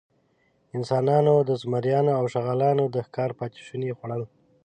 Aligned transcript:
انسانانو 0.77 1.35
د 1.49 1.51
زمریانو 1.61 2.11
او 2.19 2.25
شغالانو 2.33 2.85
د 2.89 2.95
ښکار 3.07 3.31
پاتېشوني 3.39 3.89
خوړل. 3.97 4.23